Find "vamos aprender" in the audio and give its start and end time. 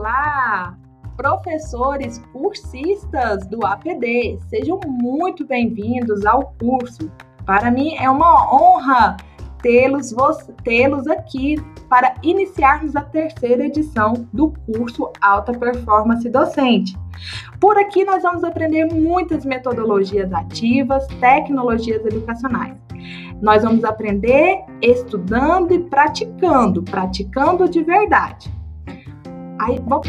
18.22-18.86, 23.64-24.64